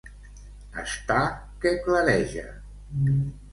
[0.83, 1.19] Estar
[1.65, 2.49] que clareja.